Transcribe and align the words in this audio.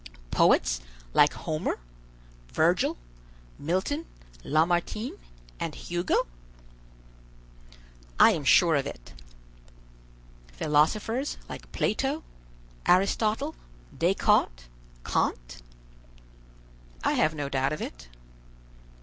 "Poets 0.31 0.81
like 1.13 1.31
Homer, 1.33 1.77
Virgil, 2.51 2.97
Milton, 3.59 4.07
Lamartine, 4.43 5.15
and 5.59 5.75
Hugo?" 5.75 6.25
"I 8.19 8.31
am 8.31 8.43
sure 8.43 8.75
of 8.75 8.87
it." 8.87 9.13
"Philosophers 10.53 11.37
like 11.47 11.71
Plato, 11.71 12.23
Aristotle, 12.87 13.53
Descartes, 13.95 14.67
Kant?" 15.05 15.61
"I 17.03 17.11
have 17.13 17.35
no 17.35 17.47
doubt 17.47 17.71
of 17.71 17.79
it." 17.79 18.07